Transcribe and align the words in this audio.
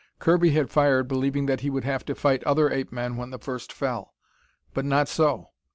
Kirby 0.17 0.49
had 0.49 0.71
fired 0.71 1.07
believing 1.07 1.45
that 1.45 1.59
he 1.59 1.69
would 1.69 1.83
have 1.83 2.03
to 2.05 2.15
fight 2.15 2.43
other 2.43 2.71
ape 2.71 2.91
men 2.91 3.17
when 3.17 3.29
the 3.29 3.37
first 3.37 3.71
fell. 3.71 4.15
But 4.73 4.83
not 4.83 5.07
so. 5.07 5.49